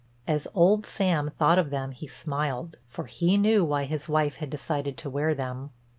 [0.27, 4.49] As old Sam thought of them he smiled, for he knew why his wife had
[4.49, 5.69] decided to wear them.